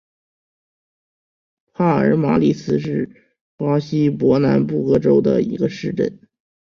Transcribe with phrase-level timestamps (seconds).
[1.73, 6.19] 帕尔马里斯是巴西伯南布哥州的一个市镇。